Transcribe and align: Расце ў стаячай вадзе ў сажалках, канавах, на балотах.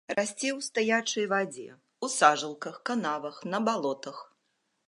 Расце 0.17 0.49
ў 0.57 0.67
стаячай 0.67 1.25
вадзе 1.33 1.67
ў 1.69 2.07
сажалках, 2.15 2.75
канавах, 2.91 3.35
на 3.55 3.65
балотах. 3.69 4.17